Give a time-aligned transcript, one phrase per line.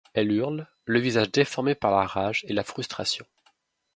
[0.15, 3.27] Elle hurle, le visage déformé par la rage et la frustration.